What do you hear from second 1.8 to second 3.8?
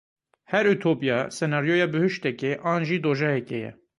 bihuştekê an jî dojehekê ye.